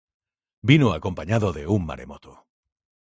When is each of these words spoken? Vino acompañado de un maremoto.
Vino 0.69 0.87
acompañado 0.93 1.53
de 1.53 1.67
un 1.67 1.85
maremoto. 1.85 2.31